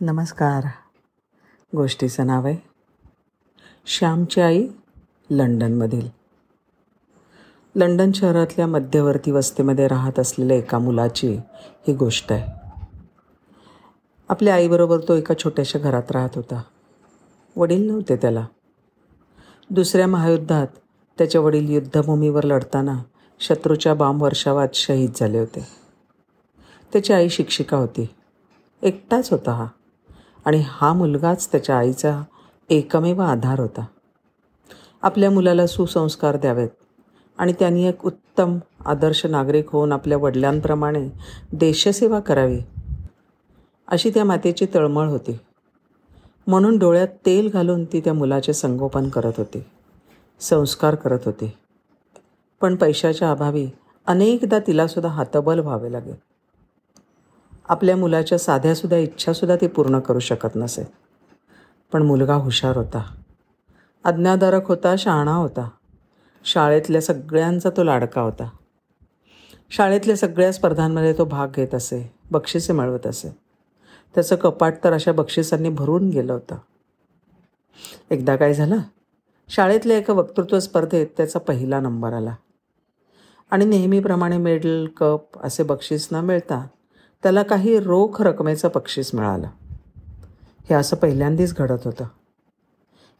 नमस्कार. 0.00 0.64
गोष्टीचं 1.76 2.26
नाव 2.26 2.46
आहे 2.46 2.56
श्यामची 3.86 4.40
आई 4.40 4.68
लंडनमधील. 5.30 6.08
लंडन 7.76 8.12
शहरातल्या 8.12 8.66
मध्यवर्ती 8.66 9.30
वस्तीमध्ये 9.30 9.88
राहत 9.88 10.18
असलेल्या 10.18 10.56
एका 10.56 10.78
मुलाची 10.78 11.36
ही 11.88 11.94
गोष्ट 11.94 12.32
आहे. 12.32 12.70
आपल्या 14.28 14.54
आईबरोबर 14.54 14.98
तो 15.08 15.14
एका 15.14 15.34
छोट्याशा 15.34 15.78
घरात 15.78 16.12
राहत 16.12 16.30
होता. 16.34 16.62
वडील 17.56 17.86
नव्हते 17.88 18.16
त्याला. 18.16 18.46
दुसऱ्या 19.70 20.06
महायुद्धात 20.06 20.66
त्याचे 21.18 21.38
वडील 21.38 21.68
युद्धभूमीवर 21.68 22.42
लढताना 22.42 23.02
शत्रूच्या 23.40 23.94
बॉम्ब 23.94 24.22
वर्षावात 24.22 24.68
शहीद 24.74 25.10
झाले 25.16 25.38
होते. 25.38 25.68
त्याची 26.92 27.12
आई 27.12 27.28
शिक्षिका 27.28 27.76
होती. 27.76 28.06
एकटाच 28.82 29.30
होता 29.30 29.52
हा. 29.52 29.66
आणि 30.44 30.64
हा 30.66 30.92
मुलगाच 30.92 31.52
त्याच्या 31.52 31.78
आईचा 31.78 32.22
एकमेव 32.70 33.20
आधार 33.20 33.60
होता. 33.60 33.84
आपल्या 35.02 35.30
मुलाला 35.30 35.66
सुसंस्कार 35.66 36.36
द्यावेत 36.36 36.68
आणि 37.38 37.52
त्यांनी 37.52 37.84
एक 37.84 38.06
उत्तम 38.06 38.58
आदर्श 38.86 39.26
नागरिक 39.26 39.70
होऊन 39.70 39.92
आपल्या 39.92 40.18
वडिलांप्रमाणे 40.18 41.08
देशसेवा 41.52 42.20
करावी 42.20 42.58
अशी 43.88 44.10
त्या 44.10 44.24
मातेची 44.24 44.66
तळमळ 44.74 45.06
होती. 45.06 45.38
म्हणून 46.46 46.78
डोळ्यात 46.78 47.08
तेल 47.26 47.50
घालून 47.50 47.84
ती 47.84 48.00
त्या 48.00 48.12
मुलाचे 48.12 48.52
संगोपन 48.52 49.08
करत 49.08 49.32
होती 49.36 49.64
संस्कार 50.40 50.94
करत 50.94 51.18
होती. 51.24 51.52
पण 52.60 52.76
पैशाच्या 52.76 53.30
अभावी 53.30 53.68
अनेकदा 54.06 54.58
तिलासुद्धा 54.58 55.10
हातबल 55.10 55.58
व्हावे 55.58 55.92
लागेल. 55.92 56.14
आपल्या 57.68 57.96
मुलाच्या 57.96 58.38
साध्यासुद्धा 58.38 58.96
इच्छासुद्धा 58.96 59.56
ती 59.56 59.66
पूर्ण 59.66 59.98
करू 59.98 60.18
शकत 60.18 60.48
नसे. 60.56 60.82
पण 61.92 62.02
मुलगा 62.02 62.34
हुशार 62.34 62.76
होता. 62.76 63.14
अज्ञाधारक 64.04 64.68
होता 64.68 64.94
शहाणा 64.98 65.34
होता. 65.34 65.68
शाळेतल्या 66.44 67.00
सगळ्यांचा 67.02 67.70
तो 67.70 67.82
लाडका 67.82 68.20
होता. 68.20 68.50
शाळेतल्या 69.70 70.16
सगळ्या 70.16 70.52
स्पर्धांमध्ये 70.52 71.12
तो 71.18 71.24
भाग 71.24 71.48
घेत 71.48 71.74
असे 71.74 72.14
बक्षिसे 72.30 72.72
मिळवत 72.72 73.06
असे. 73.06 73.36
त्याचं 74.14 74.36
कपाट 74.36 74.74
तर 74.84 74.92
अशा 74.92 75.12
बक्षिसांनी 75.12 75.68
भरून 75.68 76.10
गेलं 76.10 76.32
होतं. 76.32 76.56
एकदा 78.10 78.36
काय 78.36 78.54
झालं? 78.54 78.76
शाळेतल्या 79.48 79.98
एका 79.98 80.12
वक्तृत्व 80.12 80.58
स्पर्धेत 80.58 81.06
त्याचा 81.16 81.38
पहिला 81.38 81.80
नंबर 81.80 82.12
आला. 82.12 82.34
आणि 83.50 83.64
नेहमीप्रमाणे 83.64 84.36
मेडल 84.36 84.86
कप 84.86 85.20
असे 85.42 85.62
बक्षीस 85.62 86.08
न 86.12 86.14
मिळता 86.14 86.66
त्याला 87.22 87.42
काही 87.42 87.80
रोख 87.80 88.22
रकमेचं 88.22 88.68
बक्षीस 88.74 89.14
मिळालं. 89.14 89.48
हे 90.70 90.74
असं 90.74 90.96
पहिल्यांदाच 90.96 91.54
घडत 91.54 91.78
होतं. 91.84 92.04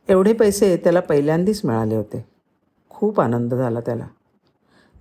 एवढे 0.08 0.32
पैसे 0.32 0.76
त्याला 0.76 1.00
पहिल्यांदाच 1.00 1.60
मिळाले 1.64 1.96
होते. 1.96 2.28
खूप 2.90 3.20
आनंद 3.20 3.54
झाला 3.54 3.80
त्याला. 3.80 4.06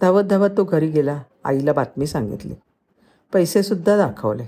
धावत 0.02 0.24
धावत 0.24 0.50
तो 0.58 0.64
घरी 0.64 0.88
गेला. 0.88 1.22
आईला 1.44 1.74
बातमी 1.74 2.08
सांगितली. 2.08 2.54
पैसेसुद्धा 3.34 3.98
दाखवले. 3.98 4.46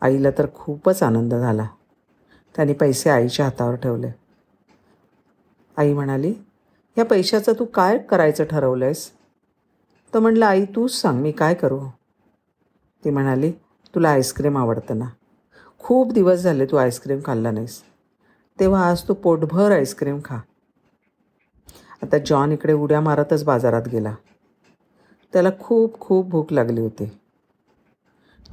आईला 0.00 0.30
तर 0.30 0.46
खूपच 0.54 1.02
आनंद 1.02 1.34
झाला. 1.34 1.66
त्याने 2.56 2.72
पैसे 2.72 3.10
आईच्या 3.10 3.44
हातावर 3.44 3.74
ठेवले. 3.74 4.10
आई 5.76 5.92
म्हणाली 5.92 6.34
या 6.98 7.04
पैशाचं 7.04 7.52
तू 7.52 7.64
काय 7.64 7.98
करायचं 7.98 8.44
ठरवलं 8.44 8.84
आहेस 8.84 9.10
तर 10.14 10.18
म्हणलं 10.18 10.46
आई 10.46 10.64
तूच 10.64 11.00
सांग 11.00 11.20
मी 11.20 11.32
काय 11.32 11.54
करू? 11.54 11.80
ती 13.04 13.10
म्हणाली 13.10 13.52
तुला 13.94 14.10
आईस्क्रीम 14.10 14.58
आवडतं 14.58 14.98
ना? 14.98 15.04
खूप 15.78 16.12
दिवस 16.12 16.38
झाले 16.38 16.66
तू 16.66 16.76
आईस्क्रीम 16.76 17.18
खाल्ला 17.26 17.50
नाहीस. 17.50 17.82
तेव्हा 18.60 18.88
आज 18.88 19.02
तू 19.08 19.14
पोटभर 19.14 19.72
आईस्क्रीम 19.72 20.18
खा. 20.24 20.36
आता 22.02 22.18
जॉन 22.26 22.52
इकडे 22.52 22.72
उड्या 22.72 23.00
मारतच 23.00 23.44
बाजारात 23.44 23.82
गेला. 23.92 24.14
त्याला 25.32 25.48
खूप 25.60 26.00
खूप 26.00 26.26
भूक 26.26 26.52
लागली 26.52 26.80
होती. 26.80 27.18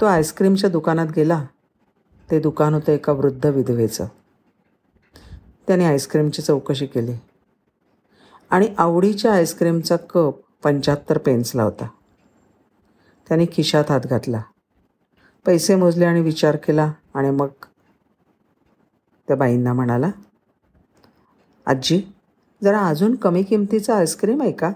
तो 0.01 0.05
आईस्क्रीमच्या 0.05 0.69
दुकानात 0.69 1.07
गेला. 1.15 1.45
ते 2.31 2.39
दुकान 2.39 2.73
होतं 2.73 2.91
एका 2.91 3.13
वृद्ध 3.13 3.45
विधवेचं. 3.45 4.07
त्याने 5.67 5.85
आईस्क्रीमची 5.85 6.41
चौकशी 6.41 6.85
केली. 6.85 7.13
आणि 8.49 8.75
आवडीच्या 8.77 9.33
आईस्क्रीमचा 9.33 9.95
कप 9.95 10.33
पंच्याहत्तर 10.63 11.17
पेन्सला 11.17 11.63
होता. 11.63 11.87
त्याने 13.29 13.45
खिशात 13.51 13.91
हात 13.91 14.05
घातला. 14.05 14.41
पैसे 15.45 15.75
मोजले 15.75 16.05
आणि 16.05 16.21
विचार 16.21 16.55
केला 16.55 16.91
आणि 17.13 17.29
मग 17.29 17.47
त्या 19.27 19.35
बाईंना 19.35 19.73
म्हणाला 19.73 20.11
आजी 21.67 22.01
जरा 22.63 22.87
अजून 22.87 23.15
कमी 23.15 23.43
किमतीचं 23.43 23.93
आईस्क्रीम 23.93 24.41
आहे 24.41 24.51
का? 24.51 24.71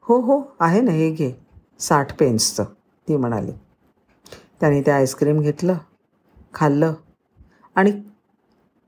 हो 0.00 0.20
हो 0.20 0.42
आहे 0.60 0.80
ना 0.80 0.90
हे 0.90 1.10
घे 1.10 1.32
साठ 1.80 2.18
पेन्सचं 2.18 2.64
ती 3.08 3.16
म्हणाली. 3.16 3.52
त्याने 4.60 4.80
ते 4.82 4.90
आईस्क्रीम 4.90 5.40
घेतलं 5.40 5.74
खाल्लं 6.54 6.94
आणि 7.74 7.92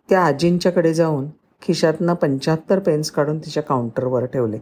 त्या 0.08 0.24
आजींच्याकडे 0.24 0.94
जाऊन 0.94 1.26
खिशातनं 1.62 2.14
पंच्याहत्तर 2.14 2.78
पेन्स 2.78 3.10
काढून 3.10 3.38
तिच्या 3.38 3.62
काउंटरवर 3.62 4.24
ठेवले. 4.24 4.58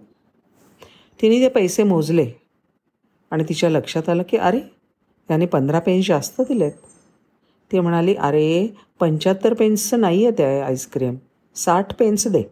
तिने 1.23 1.41
ते 1.41 1.49
पैसे 1.49 1.83
मोजले 1.83 2.31
आणि 3.31 3.45
तिच्या 3.49 3.71
लक्षात 3.71 4.09
आलं 4.09 4.23
की 4.29 4.37
अरे 4.37 4.61
याने 5.31 5.47
पंधरा 5.47 5.79
पेन्स 5.79 6.07
जास्त 6.07 6.41
दिलेत. 6.41 6.73
ती 7.73 7.81
म्हणाली 7.81 8.15
अरे 8.15 8.75
पंच्याहत्तर 9.01 9.55
पेन्सचं 9.55 10.01
नाही 10.01 10.27
आहे 10.27 10.37
त्या 10.39 10.67
आईस्क्रीम 10.67 11.17
साठ 11.55 11.95
पेन्स 11.95 12.29
दे. 12.29 12.43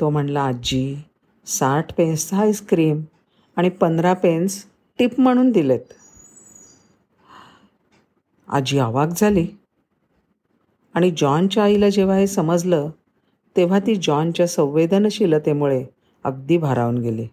तो 0.00 0.10
म्हणला 0.10 0.42
आजी 0.42 0.96
साठ 1.46 1.94
पेन्सचा 1.94 2.36
आईस्क्रीम 2.36 3.02
आणि 3.56 3.68
पंधरा 3.68 4.12
पेन्स 4.12 4.64
टिप 4.98 5.20
म्हणून 5.20 5.50
दिलेत. 5.50 5.80
आजी 8.48 8.78
आवाक 8.78 9.08
झाली. 9.16 9.46
आणि 10.94 11.10
जॉनच्या 11.16 11.64
आईला 11.64 11.88
जेव्हा 11.88 12.16
हे 12.16 12.26
समजलं 12.26 12.90
तेव्हा 13.56 13.78
ती 13.78 13.94
जॉनच्या 13.96 14.46
संवेदनशीलतेमुळे 14.46 15.84
अगदी 16.24 16.56
भारावून 16.56 16.98
गेली. 16.98 17.26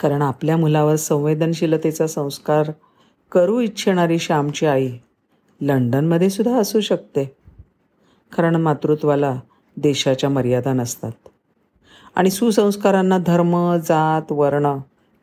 कारण 0.00 0.22
आपल्या 0.22 0.56
मुलावर 0.56 0.96
संवेदनशीलतेचा 0.96 2.06
संस्कार 2.06 2.70
करू 3.32 3.60
इच्छिणारी 3.60 4.18
श्यामची 4.18 4.66
आई 4.66 4.92
लंडनमध्ये 5.60 6.30
सुद्धा 6.30 6.58
असू 6.58 6.80
शकते. 6.80 7.36
कारण 8.36 8.54
मातृत्वाला 8.54 9.40
देशाच्या 9.76 10.30
मर्यादा 10.30 10.72
नसतात. 10.72 11.12
आणि 12.14 12.30
सुसंस्कारांना 12.30 13.18
धर्म 13.18 13.76
जात 13.76 14.32
वर्ण 14.32 14.66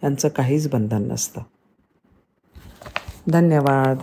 यांचं 0.04 0.28
काहीच 0.28 0.70
बंधन 0.70 1.12
नसतं. 1.12 1.42
धन्यवाद. 3.30 3.98